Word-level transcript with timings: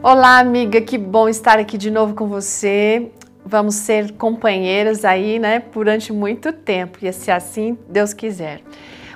Olá, 0.00 0.38
amiga, 0.38 0.80
que 0.80 0.96
bom 0.96 1.28
estar 1.28 1.58
aqui 1.58 1.76
de 1.76 1.90
novo 1.90 2.14
com 2.14 2.28
você. 2.28 3.10
Vamos 3.44 3.74
ser 3.74 4.12
companheiras 4.12 5.04
aí, 5.04 5.40
né, 5.40 5.60
durante 5.74 6.12
muito 6.12 6.52
tempo, 6.52 6.98
e 7.02 7.12
se 7.12 7.32
assim 7.32 7.76
Deus 7.88 8.12
quiser. 8.12 8.60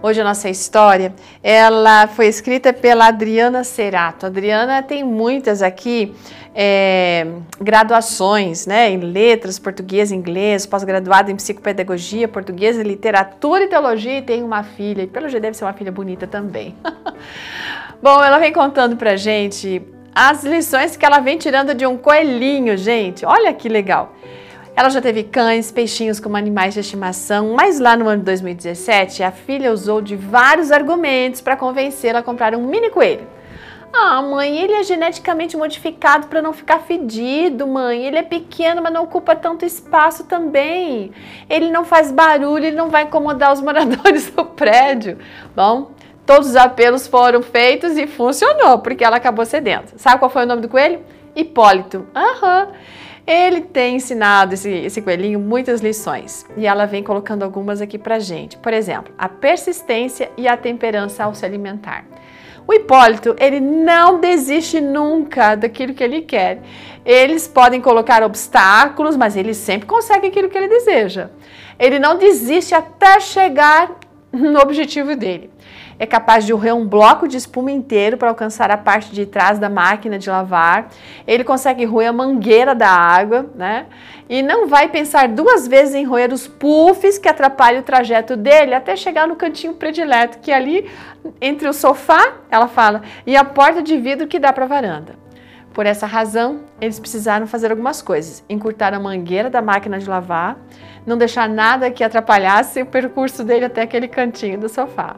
Hoje 0.00 0.20
a 0.20 0.24
nossa 0.24 0.48
história, 0.48 1.12
ela 1.42 2.06
foi 2.06 2.28
escrita 2.28 2.72
pela 2.72 3.08
Adriana 3.08 3.64
Cerato. 3.64 4.26
Adriana 4.26 4.80
tem 4.80 5.02
muitas 5.02 5.62
aqui 5.62 6.14
é, 6.54 7.26
graduações, 7.60 8.64
né, 8.64 8.88
em 8.88 8.98
letras, 8.98 9.58
português, 9.58 10.12
inglês, 10.12 10.64
pós-graduada 10.64 11.32
em 11.32 11.34
psicopedagogia, 11.34 12.28
português, 12.28 12.76
literatura 12.76 13.64
e 13.64 13.66
teologia 13.66 14.18
e 14.18 14.22
tem 14.22 14.44
uma 14.44 14.62
filha, 14.62 15.02
e 15.02 15.08
pelo 15.08 15.28
jeito 15.28 15.42
deve 15.42 15.56
ser 15.56 15.64
uma 15.64 15.72
filha 15.72 15.90
bonita 15.90 16.24
também. 16.24 16.76
Bom, 18.00 18.22
ela 18.22 18.38
vem 18.38 18.52
contando 18.52 18.96
pra 18.96 19.16
gente 19.16 19.82
as 20.20 20.42
lições 20.42 20.96
que 20.96 21.06
ela 21.06 21.20
vem 21.20 21.38
tirando 21.38 21.72
de 21.72 21.86
um 21.86 21.96
coelhinho, 21.96 22.76
gente. 22.76 23.24
Olha 23.24 23.54
que 23.54 23.68
legal. 23.68 24.16
Ela 24.74 24.90
já 24.90 25.00
teve 25.00 25.22
cães, 25.22 25.70
peixinhos 25.70 26.18
como 26.18 26.36
animais 26.36 26.74
de 26.74 26.80
estimação, 26.80 27.54
mas 27.54 27.78
lá 27.78 27.96
no 27.96 28.08
ano 28.08 28.18
de 28.18 28.24
2017, 28.24 29.22
a 29.22 29.30
filha 29.30 29.72
usou 29.72 30.02
de 30.02 30.16
vários 30.16 30.72
argumentos 30.72 31.40
para 31.40 31.56
convencê-la 31.56 32.18
a 32.18 32.22
comprar 32.22 32.52
um 32.56 32.66
mini 32.66 32.90
coelho. 32.90 33.28
Ah, 33.92 34.20
mãe, 34.20 34.58
ele 34.58 34.72
é 34.72 34.82
geneticamente 34.82 35.56
modificado 35.56 36.26
para 36.26 36.42
não 36.42 36.52
ficar 36.52 36.80
fedido, 36.80 37.64
mãe. 37.66 38.04
Ele 38.04 38.18
é 38.18 38.22
pequeno, 38.22 38.82
mas 38.82 38.92
não 38.92 39.04
ocupa 39.04 39.36
tanto 39.36 39.64
espaço 39.64 40.24
também. 40.24 41.12
Ele 41.48 41.70
não 41.70 41.84
faz 41.84 42.10
barulho, 42.10 42.64
ele 42.64 42.76
não 42.76 42.90
vai 42.90 43.04
incomodar 43.04 43.52
os 43.52 43.60
moradores 43.60 44.30
do 44.34 44.44
prédio. 44.44 45.16
Bom, 45.54 45.92
todos 46.28 46.50
os 46.50 46.56
apelos 46.56 47.06
foram 47.06 47.40
feitos 47.40 47.96
e 47.96 48.06
funcionou, 48.06 48.80
porque 48.80 49.02
ela 49.02 49.16
acabou 49.16 49.46
cedendo. 49.46 49.86
Sabe 49.96 50.18
qual 50.18 50.30
foi 50.30 50.42
o 50.42 50.46
nome 50.46 50.60
do 50.60 50.68
coelho? 50.68 51.00
Hipólito. 51.34 52.06
Aham. 52.14 52.68
Ele 53.26 53.62
tem 53.62 53.96
ensinado 53.96 54.52
esse, 54.52 54.70
esse 54.70 55.00
coelhinho 55.00 55.40
muitas 55.40 55.80
lições 55.80 56.46
e 56.54 56.66
ela 56.66 56.84
vem 56.84 57.02
colocando 57.02 57.44
algumas 57.44 57.80
aqui 57.80 57.96
pra 57.96 58.18
gente. 58.18 58.58
Por 58.58 58.74
exemplo, 58.74 59.12
a 59.16 59.26
persistência 59.26 60.30
e 60.36 60.46
a 60.46 60.54
temperança 60.54 61.24
ao 61.24 61.34
se 61.34 61.46
alimentar. 61.46 62.04
O 62.66 62.74
Hipólito, 62.74 63.34
ele 63.38 63.58
não 63.58 64.20
desiste 64.20 64.82
nunca 64.82 65.54
daquilo 65.54 65.94
que 65.94 66.04
ele 66.04 66.20
quer. 66.20 66.60
Eles 67.06 67.48
podem 67.48 67.80
colocar 67.80 68.22
obstáculos, 68.22 69.16
mas 69.16 69.34
ele 69.34 69.54
sempre 69.54 69.86
consegue 69.86 70.26
aquilo 70.26 70.50
que 70.50 70.58
ele 70.58 70.68
deseja. 70.68 71.30
Ele 71.78 71.98
não 71.98 72.18
desiste 72.18 72.74
até 72.74 73.18
chegar 73.18 73.92
no 74.30 74.58
objetivo 74.60 75.16
dele 75.16 75.50
é 75.98 76.06
capaz 76.06 76.46
de 76.46 76.52
roer 76.52 76.74
um 76.74 76.86
bloco 76.86 77.26
de 77.26 77.36
espuma 77.36 77.70
inteiro 77.70 78.16
para 78.16 78.28
alcançar 78.28 78.70
a 78.70 78.76
parte 78.76 79.12
de 79.12 79.26
trás 79.26 79.58
da 79.58 79.68
máquina 79.68 80.18
de 80.18 80.30
lavar. 80.30 80.88
Ele 81.26 81.42
consegue 81.44 81.84
roer 81.84 82.08
a 82.08 82.12
mangueira 82.12 82.74
da 82.74 82.88
água, 82.88 83.50
né? 83.54 83.86
E 84.28 84.42
não 84.42 84.68
vai 84.68 84.88
pensar 84.88 85.28
duas 85.28 85.66
vezes 85.66 85.94
em 85.94 86.04
roer 86.04 86.32
os 86.32 86.46
puffs 86.46 87.18
que 87.18 87.28
atrapalham 87.28 87.80
o 87.80 87.84
trajeto 87.84 88.36
dele 88.36 88.74
até 88.74 88.94
chegar 88.94 89.26
no 89.26 89.36
cantinho 89.36 89.74
predileto, 89.74 90.38
que 90.38 90.50
é 90.50 90.54
ali 90.54 90.90
entre 91.40 91.68
o 91.68 91.72
sofá, 91.72 92.34
ela 92.50 92.68
fala, 92.68 93.02
e 93.26 93.36
a 93.36 93.44
porta 93.44 93.82
de 93.82 93.96
vidro 93.96 94.26
que 94.26 94.38
dá 94.38 94.52
para 94.52 94.64
a 94.64 94.68
varanda. 94.68 95.27
Por 95.78 95.86
essa 95.86 96.06
razão, 96.06 96.62
eles 96.80 96.98
precisaram 96.98 97.46
fazer 97.46 97.70
algumas 97.70 98.02
coisas: 98.02 98.42
encurtar 98.48 98.92
a 98.92 98.98
mangueira 98.98 99.48
da 99.48 99.62
máquina 99.62 99.96
de 99.96 100.08
lavar, 100.08 100.58
não 101.06 101.16
deixar 101.16 101.48
nada 101.48 101.88
que 101.88 102.02
atrapalhasse 102.02 102.82
o 102.82 102.86
percurso 102.86 103.44
dele 103.44 103.66
até 103.66 103.82
aquele 103.82 104.08
cantinho 104.08 104.58
do 104.58 104.68
sofá. 104.68 105.14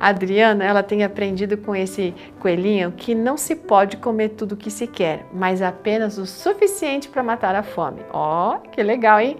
A 0.00 0.08
Adriana, 0.08 0.64
ela 0.64 0.82
tem 0.82 1.04
aprendido 1.04 1.56
com 1.56 1.76
esse 1.76 2.12
coelhinho 2.40 2.90
que 2.90 3.14
não 3.14 3.36
se 3.36 3.54
pode 3.54 3.96
comer 3.96 4.30
tudo 4.30 4.56
o 4.56 4.56
que 4.56 4.72
se 4.72 4.88
quer, 4.88 5.24
mas 5.32 5.62
apenas 5.62 6.18
o 6.18 6.26
suficiente 6.26 7.08
para 7.08 7.22
matar 7.22 7.54
a 7.54 7.62
fome. 7.62 8.02
Ó, 8.12 8.56
oh, 8.56 8.58
que 8.70 8.82
legal, 8.82 9.20
hein? 9.20 9.36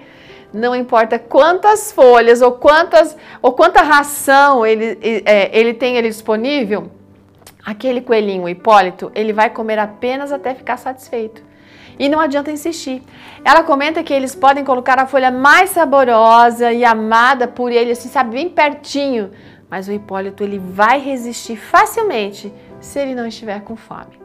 Não 0.52 0.76
importa 0.76 1.18
quantas 1.18 1.90
folhas 1.90 2.40
ou 2.40 2.52
quantas 2.52 3.16
ou 3.42 3.50
quanta 3.52 3.82
ração 3.82 4.64
ele, 4.64 4.96
é, 5.24 5.58
ele 5.58 5.74
tem 5.74 5.96
ele 5.96 6.08
disponível, 6.08 6.88
aquele 7.64 8.00
coelhinho, 8.00 8.44
o 8.44 8.48
Hipólito, 8.48 9.10
ele 9.14 9.32
vai 9.32 9.50
comer 9.50 9.78
apenas 9.78 10.32
até 10.32 10.54
ficar 10.54 10.76
satisfeito. 10.76 11.42
E 11.98 12.08
não 12.08 12.18
adianta 12.20 12.50
insistir. 12.50 13.02
Ela 13.44 13.62
comenta 13.62 14.02
que 14.02 14.12
eles 14.12 14.34
podem 14.34 14.64
colocar 14.64 14.98
a 14.98 15.06
folha 15.06 15.30
mais 15.30 15.70
saborosa 15.70 16.72
e 16.72 16.84
amada 16.84 17.46
por 17.46 17.70
ele, 17.70 17.92
assim, 17.92 18.08
sabe, 18.08 18.30
bem 18.32 18.48
pertinho 18.48 19.30
mas 19.72 19.88
o 19.88 19.92
Hipólito 19.92 20.44
ele 20.44 20.58
vai 20.58 21.00
resistir 21.00 21.56
facilmente 21.56 22.52
se 22.78 22.98
ele 23.00 23.14
não 23.14 23.26
estiver 23.26 23.62
com 23.62 23.74
fome. 23.74 24.20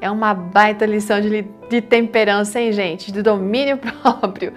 É 0.00 0.08
uma 0.08 0.32
baita 0.32 0.86
lição 0.86 1.20
de, 1.20 1.42
de 1.68 1.80
temperança, 1.80 2.60
hein, 2.60 2.70
gente? 2.70 3.10
De 3.10 3.20
domínio 3.20 3.78
próprio. 4.14 4.52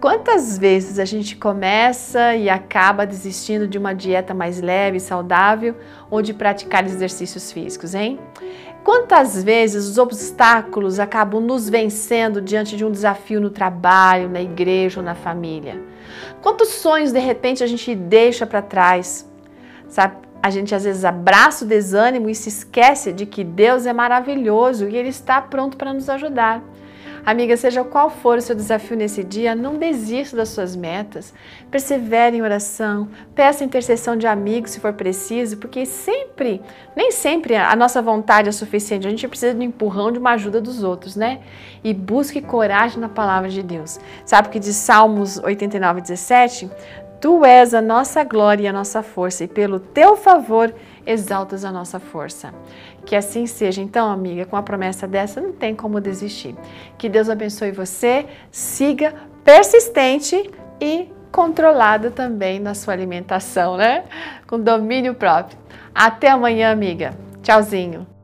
Quantas 0.00 0.56
vezes 0.58 0.98
a 0.98 1.04
gente 1.04 1.36
começa 1.36 2.34
e 2.36 2.48
acaba 2.48 3.04
desistindo 3.04 3.66
de 3.66 3.76
uma 3.78 3.92
dieta 3.92 4.32
mais 4.32 4.60
leve 4.60 4.98
e 4.98 5.00
saudável 5.00 5.74
ou 6.08 6.22
de 6.22 6.32
praticar 6.32 6.84
exercícios 6.84 7.50
físicos, 7.50 7.94
hein? 7.94 8.18
Quantas 8.84 9.42
vezes 9.42 9.86
os 9.86 9.98
obstáculos 9.98 11.00
acabam 11.00 11.40
nos 11.40 11.68
vencendo 11.68 12.40
diante 12.40 12.76
de 12.76 12.84
um 12.84 12.90
desafio 12.92 13.40
no 13.40 13.50
trabalho, 13.50 14.28
na 14.28 14.40
igreja 14.40 15.00
ou 15.00 15.04
na 15.04 15.14
família? 15.14 15.82
Quantos 16.40 16.68
sonhos 16.68 17.12
de 17.12 17.18
repente 17.18 17.62
a 17.62 17.66
gente 17.66 17.94
deixa 17.94 18.46
para 18.46 18.62
trás 18.62 19.28
Sabe? 19.88 20.16
A 20.40 20.50
gente 20.50 20.74
às 20.74 20.84
vezes 20.84 21.04
abraça 21.04 21.64
o 21.64 21.68
desânimo 21.68 22.30
e 22.30 22.34
se 22.34 22.48
esquece 22.48 23.12
de 23.12 23.26
que 23.26 23.42
Deus 23.42 23.86
é 23.86 23.92
maravilhoso 23.92 24.88
e 24.88 24.96
Ele 24.96 25.08
está 25.08 25.40
pronto 25.40 25.76
para 25.76 25.92
nos 25.92 26.08
ajudar. 26.08 26.62
Amiga, 27.28 27.58
seja 27.58 27.84
qual 27.84 28.08
for 28.08 28.38
o 28.38 28.40
seu 28.40 28.56
desafio 28.56 28.96
nesse 28.96 29.22
dia, 29.22 29.54
não 29.54 29.76
desista 29.76 30.34
das 30.34 30.48
suas 30.48 30.74
metas. 30.74 31.34
Persevere 31.70 32.38
em 32.38 32.40
oração, 32.40 33.06
peça 33.34 33.62
intercessão 33.62 34.16
de 34.16 34.26
amigos 34.26 34.70
se 34.70 34.80
for 34.80 34.94
preciso, 34.94 35.58
porque 35.58 35.84
sempre, 35.84 36.62
nem 36.96 37.10
sempre 37.10 37.54
a 37.54 37.76
nossa 37.76 38.00
vontade 38.00 38.48
é 38.48 38.52
suficiente. 38.52 39.06
A 39.06 39.10
gente 39.10 39.28
precisa 39.28 39.52
de 39.52 39.60
um 39.60 39.64
empurrão, 39.64 40.10
de 40.10 40.18
uma 40.18 40.30
ajuda 40.30 40.58
dos 40.58 40.82
outros, 40.82 41.16
né? 41.16 41.40
E 41.84 41.92
busque 41.92 42.40
coragem 42.40 42.98
na 42.98 43.10
palavra 43.10 43.50
de 43.50 43.62
Deus. 43.62 44.00
Sabe 44.24 44.48
que 44.48 44.58
diz 44.58 44.76
Salmos 44.76 45.36
89, 45.36 46.00
17? 46.00 46.70
Tu 47.20 47.44
és 47.44 47.74
a 47.74 47.82
nossa 47.82 48.22
glória 48.22 48.64
e 48.64 48.68
a 48.68 48.72
nossa 48.72 49.02
força, 49.02 49.44
e 49.44 49.48
pelo 49.48 49.80
teu 49.80 50.16
favor 50.16 50.72
exaltas 51.04 51.64
a 51.64 51.72
nossa 51.72 51.98
força. 51.98 52.54
Que 53.04 53.16
assim 53.16 53.46
seja. 53.46 53.82
Então, 53.82 54.10
amiga, 54.10 54.44
com 54.44 54.56
a 54.56 54.62
promessa 54.62 55.06
dessa, 55.06 55.40
não 55.40 55.52
tem 55.52 55.74
como 55.74 56.00
desistir. 56.00 56.54
Que 56.96 57.08
Deus 57.08 57.28
abençoe 57.28 57.72
você, 57.72 58.26
siga 58.50 59.14
persistente 59.42 60.50
e 60.80 61.10
controlado 61.32 62.10
também 62.10 62.60
na 62.60 62.74
sua 62.74 62.94
alimentação, 62.94 63.76
né? 63.76 64.04
Com 64.46 64.60
domínio 64.60 65.14
próprio. 65.14 65.58
Até 65.94 66.30
amanhã, 66.30 66.70
amiga. 66.70 67.14
Tchauzinho. 67.42 68.17